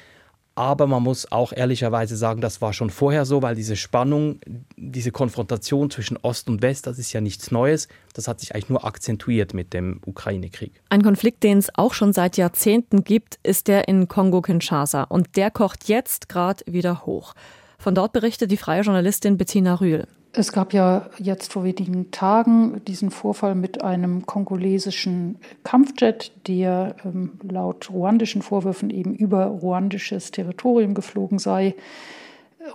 Aber 0.61 0.87
man 0.87 1.03
muss 1.03 1.33
auch 1.33 1.55
ehrlicherweise 1.55 2.19
sagen, 2.19 2.43
das 2.43 2.61
war 2.61 2.75
schon 2.75 2.91
vorher 2.91 3.25
so, 3.25 3.41
weil 3.41 3.55
diese 3.55 3.77
Spannung, 3.77 4.41
diese 4.77 5.11
Konfrontation 5.11 5.91
zwischen 5.91 6.19
Ost 6.19 6.51
und 6.51 6.61
West, 6.61 6.87
das 6.87 6.99
ist 6.99 7.15
ja 7.15 7.23
nichts 7.23 7.51
Neues. 7.51 7.89
Das 8.13 8.29
hat 8.29 8.41
sich 8.41 8.55
eigentlich 8.55 8.69
nur 8.69 8.85
akzentuiert 8.85 9.55
mit 9.55 9.73
dem 9.73 10.03
Ukraine-Krieg. 10.05 10.83
Ein 10.91 11.01
Konflikt, 11.01 11.45
den 11.45 11.57
es 11.57 11.75
auch 11.77 11.95
schon 11.95 12.13
seit 12.13 12.37
Jahrzehnten 12.37 13.05
gibt, 13.05 13.39
ist 13.43 13.69
der 13.69 13.89
in 13.89 14.07
Kongo-Kinshasa. 14.07 15.05
Und 15.05 15.35
der 15.39 15.51
kocht 15.51 15.89
jetzt 15.89 16.29
gerade 16.29 16.63
wieder 16.67 17.07
hoch. 17.07 17.33
Von 17.79 17.95
dort 17.95 18.13
berichtet 18.13 18.51
die 18.51 18.59
freie 18.59 18.83
Journalistin 18.83 19.39
Bettina 19.39 19.77
Rühl. 19.77 20.07
Es 20.33 20.53
gab 20.53 20.73
ja 20.73 21.11
jetzt 21.19 21.53
vor 21.53 21.65
wenigen 21.65 22.13
Tagen 22.13 22.85
diesen 22.85 23.11
Vorfall 23.11 23.57
mit 23.57 23.83
einem 23.83 24.27
kongolesischen 24.27 25.39
Kampfjet, 25.65 26.31
der 26.47 26.95
ähm, 27.05 27.33
laut 27.43 27.91
ruandischen 27.91 28.41
Vorwürfen 28.41 28.91
eben 28.91 29.15
über 29.15 29.47
ruandisches 29.47 30.31
Territorium 30.31 30.95
geflogen 30.95 31.41
sei. 31.41 31.75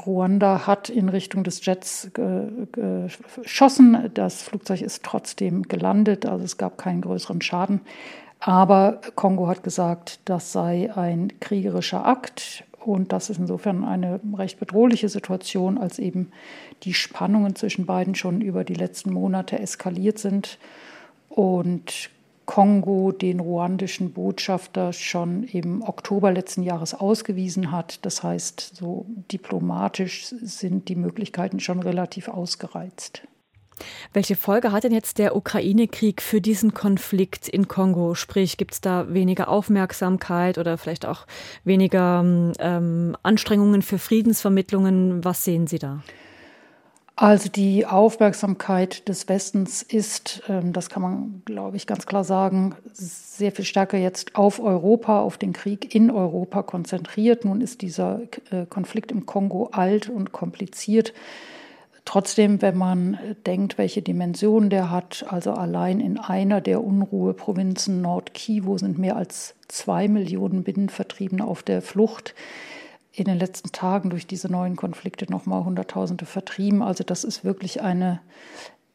Ruanda 0.06 0.68
hat 0.68 0.90
in 0.90 1.08
Richtung 1.08 1.46
des 1.46 1.66
Jets 1.66 2.12
geschossen. 2.14 4.10
Das 4.14 4.42
Flugzeug 4.42 4.82
ist 4.82 5.04
trotzdem 5.04 5.64
gelandet, 5.64 6.26
also 6.26 6.44
es 6.44 6.58
gab 6.58 6.78
keinen 6.78 7.02
größeren 7.02 7.42
Schaden. 7.42 7.82
Aber 8.40 9.00
Kongo 9.16 9.48
hat 9.48 9.64
gesagt, 9.64 10.20
das 10.26 10.52
sei 10.52 10.92
ein 10.96 11.32
kriegerischer 11.40 12.06
Akt 12.06 12.65
und 12.86 13.12
das 13.12 13.30
ist 13.30 13.40
insofern 13.40 13.84
eine 13.84 14.20
recht 14.38 14.60
bedrohliche 14.60 15.10
Situation, 15.10 15.78
als 15.78 15.98
eben 15.98 16.32
die 16.84 16.94
Spannungen 16.94 17.56
zwischen 17.56 17.86
beiden 17.86 18.14
schon 18.14 18.42
über 18.42 18.64
die 18.64 18.76
letzten 18.76 19.12
Monate 19.12 19.58
eskaliert 19.58 20.20
sind 20.20 20.60
und 21.30 22.12
Kongo 22.46 23.12
den 23.12 23.40
ruandischen 23.40 24.14
Botschafter 24.14 24.94
schon 24.94 25.44
im 25.46 25.82
Oktober 25.82 26.32
letzten 26.32 26.62
Jahres 26.62 26.94
ausgewiesen 26.94 27.72
hat. 27.72 28.06
Das 28.06 28.22
heißt, 28.22 28.76
so 28.76 29.08
diplomatisch 29.32 30.28
sind 30.28 30.88
die 30.88 30.96
Möglichkeiten 30.96 31.60
schon 31.60 31.80
relativ 31.80 32.28
ausgereizt. 32.28 33.24
Welche 34.14 34.36
Folge 34.36 34.72
hat 34.72 34.84
denn 34.84 34.94
jetzt 34.94 35.18
der 35.18 35.36
Ukraine-Krieg 35.36 36.22
für 36.22 36.42
diesen 36.42 36.74
Konflikt 36.74 37.48
in 37.48 37.68
Kongo? 37.68 38.16
Sprich, 38.16 38.58
gibt 38.58 38.74
es 38.74 38.82
da 38.82 39.14
weniger 39.14 39.48
Aufmerksamkeit 39.48 40.58
oder 40.58 40.78
vielleicht 40.78 41.06
auch 41.06 41.26
weniger 41.64 42.24
ähm, 42.60 43.18
Anstrengungen 43.24 43.82
für 43.82 44.00
Friedensvermittlungen? 44.00 45.24
Was 45.24 45.44
sehen 45.44 45.68
Sie 45.68 45.80
da? 45.80 46.02
Also 47.18 47.48
die 47.48 47.86
Aufmerksamkeit 47.86 49.08
des 49.08 49.30
Westens 49.30 49.82
ist, 49.82 50.44
ähm, 50.50 50.74
das 50.74 50.90
kann 50.90 51.02
man, 51.02 51.42
glaube 51.46 51.78
ich, 51.78 51.88
ganz 51.88 52.06
klar 52.06 52.26
sagen, 52.26 52.76
sehr 52.92 53.54
viel 53.54 53.64
stärker 53.64 53.98
jetzt 53.98 54.36
auf 54.36 54.60
Europa, 54.60 55.22
auf 55.22 55.38
den 55.38 55.54
Krieg 55.54 55.96
in 55.96 56.12
Europa 56.12 56.62
konzentriert. 56.64 57.46
Nun 57.46 57.62
ist 57.62 57.82
dieser 57.82 58.20
äh, 58.52 58.66
Konflikt 58.66 59.14
im 59.14 59.26
Kongo 59.26 59.70
alt 59.72 60.10
und 60.10 60.34
kompliziert. 60.34 61.14
Trotzdem, 62.06 62.62
wenn 62.62 62.78
man 62.78 63.18
denkt, 63.48 63.80
welche 63.80 64.04
Dimension 64.04 64.70
der 64.70 64.92
hat, 64.92 65.26
also 65.28 65.54
allein 65.54 66.00
in 66.00 66.20
einer 66.20 66.62
der 66.62 66.84
Unruheprovinzen 66.84 68.02
Nord-Kivu 68.02 68.78
sind 68.78 69.00
mehr 69.00 69.18
als 69.18 69.56
zwei 69.68 70.08
Millionen 70.08 70.64
Binnenvertriebene 70.64 71.44
auf 71.44 71.64
der 71.64 71.82
Flucht. 71.82 72.36
In 73.12 73.26
den 73.26 73.40
letzten 73.40 73.72
Tagen 73.72 74.12
durch 74.12 74.28
diese 74.28 74.52
neuen 74.52 74.76
Konflikte 74.76 75.26
nochmal 75.32 75.66
Hunderttausende 75.66 76.26
vertrieben. 76.26 76.84
Also 76.84 77.04
das 77.04 77.24
ist 77.24 77.44
wirklich 77.44 77.82
eine 77.82 78.22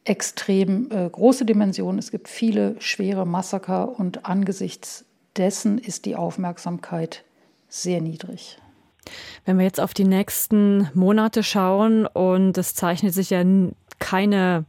extrem 0.05 0.89
äh, 0.91 1.09
große 1.09 1.45
Dimension. 1.45 1.97
Es 1.97 2.11
gibt 2.11 2.29
viele 2.29 2.75
schwere 2.79 3.25
Massaker 3.25 3.99
und 3.99 4.25
angesichts 4.25 5.05
dessen 5.35 5.77
ist 5.77 6.05
die 6.05 6.15
Aufmerksamkeit 6.15 7.23
sehr 7.67 8.01
niedrig. 8.01 8.57
Wenn 9.45 9.57
wir 9.57 9.65
jetzt 9.65 9.79
auf 9.79 9.93
die 9.93 10.05
nächsten 10.05 10.89
Monate 10.93 11.43
schauen 11.43 12.05
und 12.05 12.57
es 12.57 12.75
zeichnet 12.75 13.13
sich 13.13 13.29
ja 13.29 13.43
keine 13.99 14.65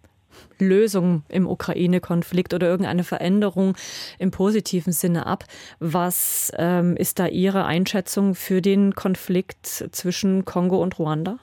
Lösung 0.59 1.23
im 1.29 1.47
Ukraine-Konflikt 1.47 2.55
oder 2.55 2.69
irgendeine 2.69 3.05
Veränderung 3.05 3.75
im 4.19 4.31
positiven 4.31 4.93
Sinne 4.93 5.27
ab. 5.27 5.45
Was 5.81 6.53
ähm, 6.57 6.97
ist 6.97 7.19
da 7.19 7.27
Ihre 7.27 7.65
Einschätzung 7.65 8.35
für 8.35 8.63
den 8.63 8.95
Konflikt 8.95 9.67
zwischen 9.67 10.45
Kongo 10.45 10.81
und 10.83 10.99
Ruanda? 10.99 11.39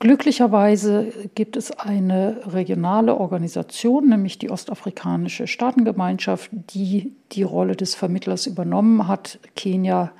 Glücklicherweise 0.00 1.12
gibt 1.36 1.56
es 1.56 1.70
eine 1.70 2.40
regionale 2.52 3.16
Organisation, 3.16 4.08
nämlich 4.08 4.36
die 4.36 4.50
Ostafrikanische 4.50 5.46
Staatengemeinschaft, 5.46 6.50
die 6.52 7.12
die 7.30 7.44
Rolle 7.44 7.76
des 7.76 7.94
Vermittlers 7.94 8.48
übernommen 8.48 9.06
hat. 9.06 9.38
Kenia 9.54 10.10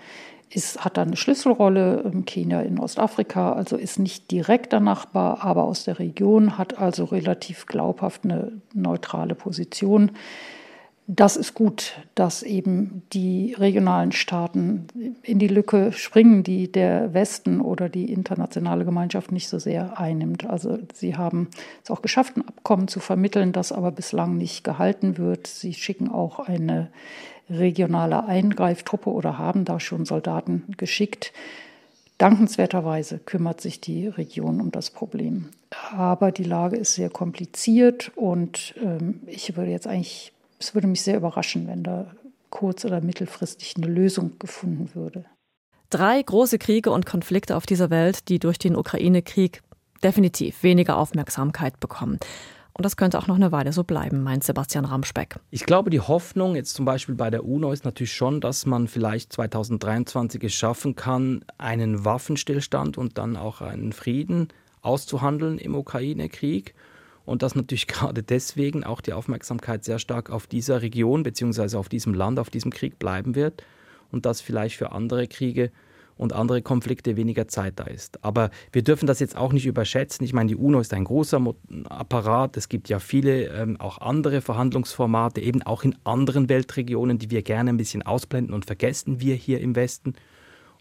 ist, 0.55 0.85
hat 0.85 0.97
da 0.97 1.03
eine 1.03 1.17
Schlüsselrolle. 1.17 2.11
Kenia 2.27 2.61
in 2.61 2.79
Ostafrika, 2.79 3.53
also 3.53 3.77
ist 3.77 3.99
nicht 3.99 4.31
direkter 4.31 4.81
Nachbar, 4.81 5.43
aber 5.43 5.65
aus 5.65 5.85
der 5.85 5.99
Region, 5.99 6.59
hat 6.59 6.79
also 6.79 7.05
relativ 7.05 7.67
glaubhaft 7.67 8.25
eine 8.25 8.53
neutrale 8.75 9.35
Position. 9.35 10.13
Das 11.09 11.37
ist 11.37 11.55
gut, 11.55 11.95
dass 12.15 12.43
eben 12.43 13.03
die 13.13 13.55
regionalen 13.59 14.13
Staaten 14.13 14.87
in 15.23 15.41
die 15.41 15.49
Lücke 15.49 15.93
springen, 15.93 16.45
die 16.45 16.71
der 16.71 17.13
Westen 17.13 17.61
oder 17.61 17.89
die 17.89 18.13
internationale 18.13 18.85
Gemeinschaft 18.85 19.33
nicht 19.33 19.49
so 19.49 19.59
sehr 19.59 19.99
einnimmt. 19.99 20.47
Also 20.47 20.79
sie 20.95 21.17
haben 21.17 21.49
es 21.83 21.91
auch 21.91 22.03
geschafft, 22.03 22.37
ein 22.37 22.47
Abkommen 22.47 22.87
zu 22.87 23.01
vermitteln, 23.01 23.53
das 23.53 23.73
aber 23.73 23.91
bislang 23.91 24.37
nicht 24.39 24.63
gehalten 24.63 25.19
wird. 25.19 25.49
Sie 25.49 25.75
schicken 25.75 26.09
auch 26.09 26.39
eine 26.39 26.89
regionale 27.51 28.25
Eingreiftruppe 28.25 29.11
oder 29.11 29.39
haben 29.39 29.65
da 29.65 29.81
schon 29.81 30.05
Soldaten 30.05 30.65
geschickt. 30.77 31.33
Dankenswerterweise 32.19 33.19
kümmert 33.19 33.61
sich 33.61 33.81
die 33.81 34.07
Region 34.07 34.61
um 34.61 34.71
das 34.71 34.91
Problem. 34.91 35.49
Aber 35.91 36.31
die 36.31 36.45
Lage 36.45 36.77
ist 36.77 36.95
sehr 36.95 37.11
kompliziert 37.11 38.13
und 38.15 38.75
ähm, 38.81 39.21
ich 39.27 39.57
würde 39.57 39.73
jetzt 39.73 39.89
eigentlich, 39.89 40.33
es 40.63 40.75
würde 40.75 40.87
mich 40.87 41.03
sehr 41.03 41.17
überraschen, 41.17 41.67
wenn 41.67 41.83
da 41.83 42.13
kurz- 42.51 42.85
oder 42.85 43.01
mittelfristig 43.01 43.75
eine 43.77 43.87
Lösung 43.87 44.39
gefunden 44.39 44.95
würde. 44.95 45.25
Drei 45.91 46.23
große 46.23 46.59
Kriege 46.59 46.91
und 46.91 47.05
Konflikte 47.05 47.57
auf 47.57 47.67
dieser 47.67 47.91
Welt, 47.91 48.29
die 48.29 48.39
durch 48.39 48.59
den 48.59 48.77
Ukraine-Krieg 48.77 49.63
definitiv 50.03 50.63
weniger 50.63 50.97
Aufmerksamkeit 50.97 51.81
bekommen. 51.81 52.19
Und 52.75 52.87
das 52.87 52.97
könnte 52.97 53.19
auch 53.19 53.27
noch 53.27 53.37
eine 53.37 53.53
Weile 53.53 53.73
so 53.73 53.85
bleiben, 53.85 54.23
meint 54.23 54.45
Sebastian 54.45 54.87
Ramspeck. 54.87 55.37
Ich 55.51 55.67
glaube, 55.67 55.91
die 55.91 56.01
Hoffnung 56.01 56.55
jetzt 56.57 56.75
zum 56.75 56.87
Beispiel 56.87 57.15
bei 57.15 57.29
der 57.29 57.45
UNO 57.45 57.73
ist 57.73 57.85
natürlich 57.85 58.15
schon, 58.15 58.41
dass 58.41 58.65
man 58.65 58.89
vielleicht 58.89 59.33
2023 59.33 60.43
es 60.45 60.55
schaffen 60.55 60.95
kann, 60.95 61.45
einen 61.59 62.05
Waffenstillstand 62.05 62.97
und 62.97 63.19
dann 63.19 63.37
auch 63.37 63.61
einen 63.61 63.93
Frieden 63.93 64.49
auszuhandeln 64.81 65.59
im 65.59 65.75
Ukraine-Krieg. 65.75 66.75
Und 67.25 67.43
dass 67.43 67.55
natürlich 67.55 67.87
gerade 67.89 68.23
deswegen 68.23 68.85
auch 68.85 69.01
die 69.01 69.13
Aufmerksamkeit 69.13 69.85
sehr 69.85 69.99
stark 69.99 70.31
auf 70.31 70.47
dieser 70.47 70.83
Region 70.83 71.23
bzw. 71.23 71.77
auf 71.77 71.89
diesem 71.89 72.15
Land, 72.15 72.39
auf 72.39 72.51
diesem 72.51 72.71
Krieg 72.71 72.99
bleiben 72.99 73.35
wird 73.35 73.65
und 74.11 74.27
dass 74.27 74.41
vielleicht 74.41 74.77
für 74.77 74.93
andere 74.93 75.27
Kriege 75.27 75.71
und 76.17 76.33
andere 76.33 76.63
Konflikte 76.63 77.17
weniger 77.17 77.49
Zeit 77.49 77.75
da 77.81 77.85
ist. 77.85 78.23
Aber 78.25 78.51
wir 78.71 78.83
dürfen 78.83 79.07
das 79.07 79.19
jetzt 79.19 79.37
auch 79.37 79.53
nicht 79.53 79.67
überschätzen. 79.67 80.25
Ich 80.25 80.33
meine, 80.33 80.49
die 80.49 80.57
UNO 80.57 80.81
ist 80.81 80.95
ein 80.95 81.05
großer 81.05 81.43
Apparat. 81.89 82.57
Es 82.57 82.69
gibt 82.69 82.89
ja 82.89 82.99
viele 82.99 83.47
ähm, 83.47 83.81
auch 83.81 83.99
andere 83.99 84.41
Verhandlungsformate, 84.41 85.41
eben 85.41 85.63
auch 85.63 85.85
in 85.85 85.97
anderen 86.05 86.49
Weltregionen, 86.49 87.19
die 87.19 87.31
wir 87.31 87.43
gerne 87.43 87.71
ein 87.71 87.77
bisschen 87.77 88.03
ausblenden 88.03 88.55
und 88.55 88.67
vergessen 88.67 89.21
wir 89.21 89.35
hier 89.35 89.61
im 89.61 89.75
Westen. 89.75 90.15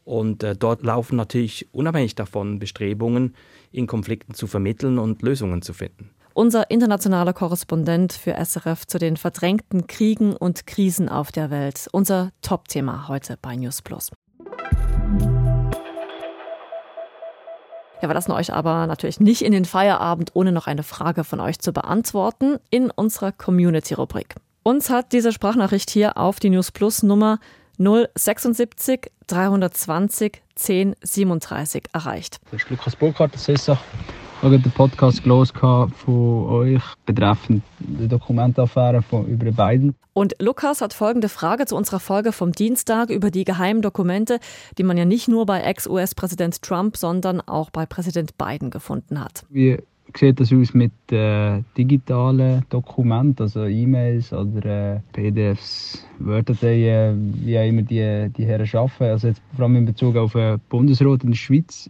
Und 0.04 0.44
äh, 0.44 0.56
dort 0.56 0.84
laufen 0.84 1.16
natürlich 1.16 1.68
unabhängig 1.72 2.16
davon 2.16 2.60
Bestrebungen, 2.60 3.36
in 3.72 3.88
Konflikten 3.88 4.34
zu 4.34 4.48
vermitteln 4.48 5.00
und 5.00 5.22
Lösungen 5.22 5.62
zu 5.62 5.74
finden. 5.74 6.10
Unser 6.34 6.72
internationaler 6.72 7.34
Korrespondent 7.34 8.14
für 8.14 8.34
SRF 8.34 8.88
zu 8.88 8.98
den 8.98 9.18
verdrängten 9.18 9.88
Kriegen 9.88 10.34
und 10.34 10.66
Krisen 10.66 11.10
auf 11.10 11.32
der 11.32 11.50
Welt. 11.50 11.88
Unser 11.92 12.32
Top-Thema 12.42 13.10
heute 13.10 13.38
bei 13.42 13.56
News 13.56 13.82
Plus. 13.82 14.12
Ja, 18.02 18.08
wir 18.08 18.14
lassen 18.14 18.32
euch 18.32 18.54
aber 18.54 18.88
natürlich 18.88 19.20
nicht 19.20 19.44
in 19.44 19.52
den 19.52 19.66
Feierabend, 19.66 20.32
ohne 20.34 20.52
noch 20.54 20.68
eine 20.68 20.84
Frage 20.84 21.24
von 21.24 21.40
euch 21.42 21.60
zu 21.60 21.74
beantworten 21.74 22.58
in 22.70 22.90
unserer 22.90 23.32
Community-Rubrik. 23.34 24.36
Uns 24.64 24.90
hat 24.90 25.12
diese 25.12 25.34
Sprachnachricht 25.34 25.90
hier 25.90 26.18
auf 26.18 26.40
die 26.40 26.50
News 26.50 26.72
Plus 26.72 27.04
Nummer 27.04 27.40
076 27.78 29.12
320 29.28 30.42
1037 30.56 31.84
erreicht. 31.94 32.40
Das 32.52 32.62
ist 32.62 32.70
Lukas 32.70 32.96
Burkhardt, 32.96 33.36
Assessor 33.36 33.78
habe 34.42 34.58
den 34.58 34.72
Podcast 34.72 35.24
gelesen 35.24 35.54
von 35.56 36.46
euch 36.50 36.82
betreffend 37.06 37.64
die 37.80 38.08
Dokumentaffäre 38.08 39.02
von, 39.02 39.28
über 39.28 39.52
Biden. 39.52 39.96
Und 40.14 40.36
Lukas 40.40 40.82
hat 40.82 40.94
folgende 40.94 41.30
Frage 41.30 41.66
zu 41.66 41.76
unserer 41.76 42.00
Folge 42.00 42.32
vom 42.32 42.52
Dienstag 42.52 43.10
über 43.10 43.30
die 43.30 43.44
geheimen 43.44 43.82
Dokumente, 43.82 44.40
die 44.78 44.84
man 44.84 44.98
ja 44.98 45.06
nicht 45.06 45.28
nur 45.28 45.46
bei 45.46 45.62
Ex-US-Präsident 45.62 46.62
Trump, 46.62 46.98
sondern 46.98 47.40
auch 47.42 47.70
bei 47.70 47.86
Präsident 47.86 48.38
Biden 48.38 48.72
gefunden 48.72 49.20
hat. 49.20 49.46
Wie 49.50 49.78
sieht 50.18 50.40
das 50.40 50.52
aus 50.52 50.74
mit 50.74 50.92
äh, 51.12 51.62
digitalen 51.78 52.66
Dokumenten, 52.70 53.44
also 53.44 53.66
E-Mails 53.66 54.34
oder 54.34 54.96
äh, 54.96 55.00
PDFs, 55.14 56.06
Word-Dateien, 56.20 57.34
wie 57.46 57.58
auch 57.58 57.68
immer 57.68 57.84
die, 57.84 58.30
die 58.36 58.46
Herren 58.46 58.70
arbeiten? 58.74 59.04
Also 59.04 59.28
jetzt 59.28 59.42
vor 59.56 59.66
allem 59.66 59.76
in 59.78 59.86
Bezug 59.86 60.18
auf 60.18 60.34
den 60.34 60.60
Bundesrat 60.68 61.24
in 61.24 61.30
der 61.30 61.38
Schweiz. 61.38 61.90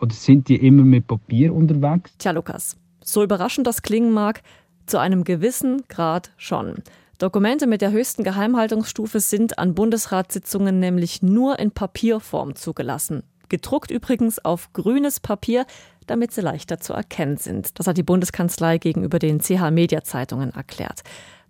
Oder 0.00 0.14
sind 0.14 0.48
die 0.48 0.56
immer 0.56 0.84
mit 0.84 1.06
Papier 1.06 1.54
unterwegs? 1.54 2.12
Tja, 2.18 2.32
Lukas, 2.32 2.76
so 3.02 3.22
überraschend 3.22 3.66
das 3.66 3.82
klingen 3.82 4.12
mag, 4.12 4.42
zu 4.86 4.98
einem 4.98 5.24
gewissen 5.24 5.82
Grad 5.88 6.30
schon. 6.36 6.76
Dokumente 7.18 7.66
mit 7.66 7.82
der 7.82 7.90
höchsten 7.90 8.22
Geheimhaltungsstufe 8.22 9.20
sind 9.20 9.58
an 9.58 9.74
Bundesratssitzungen 9.74 10.78
nämlich 10.78 11.20
nur 11.20 11.58
in 11.58 11.72
Papierform 11.72 12.54
zugelassen. 12.54 13.24
Gedruckt 13.48 13.90
übrigens 13.90 14.38
auf 14.44 14.72
grünes 14.72 15.20
Papier, 15.20 15.66
damit 16.06 16.32
sie 16.32 16.42
leichter 16.42 16.78
zu 16.78 16.92
erkennen 16.92 17.36
sind. 17.36 17.78
Das 17.78 17.86
hat 17.86 17.96
die 17.96 18.02
Bundeskanzlei 18.02 18.78
gegenüber 18.78 19.18
den 19.18 19.40
CH-Media-Zeitungen 19.40 20.52
erklärt. 20.54 21.02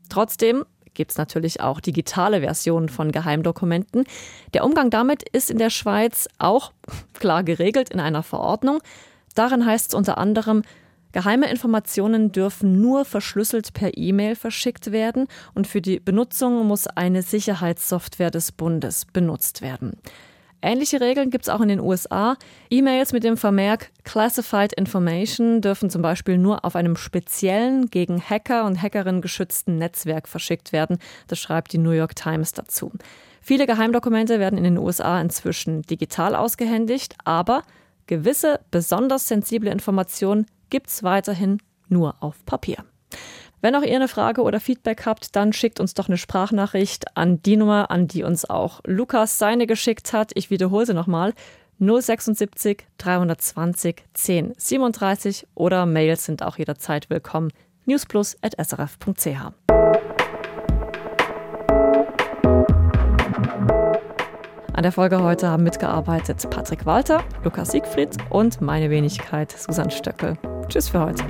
Trotzdem 0.09 0.65
gibt 0.99 1.13
es 1.13 1.17
natürlich 1.17 1.61
auch 1.63 1.81
digitale 1.81 2.41
Versionen 2.41 2.91
von 2.91 3.13
Geheimdokumenten. 3.13 4.05
Der 4.53 4.65
Umgang 4.65 4.91
damit 4.91 5.23
ist 5.23 5.49
in 5.51 5.59
der 5.59 5.71
Schweiz 5.71 6.29
auch 6.39 6.73
klar 7.15 7.45
geregelt 7.45 7.89
in 7.89 8.01
einer 8.01 8.23
Verordnung. 8.23 8.81
Darin 9.35 9.65
heißt 9.65 9.89
es 9.89 9.95
unter 9.95 10.19
anderem, 10.19 10.63
Geheime 11.13 11.49
Informationen 11.51 12.33
dürfen 12.33 12.83
nur 12.83 13.07
verschlüsselt 13.07 13.73
per 13.73 13.97
E-Mail 13.97 14.37
verschickt 14.37 14.93
werden 14.93 15.27
und 15.55 15.67
für 15.67 15.81
die 15.81 16.01
Benutzung 16.01 16.67
muss 16.67 16.87
eine 16.87 17.23
Sicherheitssoftware 17.23 18.31
des 18.31 18.53
Bundes 18.53 19.07
benutzt 19.07 19.63
werden. 19.63 19.97
Ähnliche 20.61 21.01
Regeln 21.01 21.31
gibt 21.31 21.45
es 21.45 21.49
auch 21.49 21.61
in 21.61 21.69
den 21.69 21.79
USA. 21.79 22.37
E-Mails 22.69 23.13
mit 23.13 23.23
dem 23.23 23.37
Vermerk 23.37 23.91
Classified 24.03 24.73
Information 24.73 25.61
dürfen 25.61 25.89
zum 25.89 26.03
Beispiel 26.03 26.37
nur 26.37 26.65
auf 26.65 26.75
einem 26.75 26.97
speziellen, 26.97 27.91
gegen 27.91 28.21
Hacker 28.21 28.65
und 28.65 28.83
Hackerinnen 28.83 29.21
geschützten 29.21 29.79
Netzwerk 29.79 30.27
verschickt 30.27 30.73
werden. 30.73 30.99
Das 31.29 31.39
schreibt 31.39 31.73
die 31.73 31.79
New 31.79 31.93
York 31.93 32.17
Times 32.17 32.53
dazu. 32.53 32.91
Viele 33.41 33.67
Geheimdokumente 33.67 34.41
werden 34.41 34.59
in 34.59 34.65
den 34.65 34.79
USA 34.79 35.21
inzwischen 35.21 35.83
digital 35.83 36.35
ausgehändigt, 36.35 37.15
aber 37.25 37.63
gewisse 38.07 38.61
besonders 38.73 39.29
sensible 39.29 39.71
Informationen 39.71 40.47
gibt 40.71 40.89
es 40.89 41.05
weiterhin 41.05 41.59
nur 41.89 42.17
auf 42.21 42.45
Papier. 42.45 42.85
Wenn 43.61 43.75
auch 43.75 43.83
ihr 43.83 43.97
eine 43.97 44.09
Frage 44.09 44.43
oder 44.43 44.61
Feedback 44.61 45.05
habt, 45.05 45.35
dann 45.35 45.53
schickt 45.53 45.81
uns 45.81 45.95
doch 45.95 46.09
eine 46.09 46.17
Sprachnachricht 46.17 47.17
an 47.17 47.43
die 47.43 47.57
Nummer, 47.57 47.91
an 47.91 48.07
die 48.07 48.23
uns 48.23 48.49
auch 48.49 48.81
Lukas 48.87 49.39
seine 49.39 49.67
geschickt 49.67 50.13
hat. 50.13 50.31
Ich 50.35 50.51
wiederhole 50.51 50.87
sie 50.87 50.95
nochmal. 50.95 51.35
076 51.81 52.87
320 52.99 54.05
10 54.15 54.53
37 54.57 55.47
oder 55.55 55.87
Mails 55.87 56.25
sind 56.25 56.43
auch 56.43 56.57
jederzeit 56.59 57.11
willkommen. 57.11 57.51
newsplus.srf.ch. 57.87 59.53
An 64.73 64.83
der 64.85 64.93
Folge 64.93 65.21
heute 65.21 65.49
haben 65.49 65.65
mitgearbeitet 65.65 66.49
Patrick 66.51 66.87
Walter, 66.87 67.25
Lukas 67.43 67.73
Siegfried 67.73 68.11
und 68.31 68.61
meine 68.61 68.91
Wenigkeit 68.91 69.51
Susanne 69.51 69.91
Stöckel. 69.91 70.39
Tschüss 70.69 70.89
für 70.89 71.01
heute. 71.01 71.25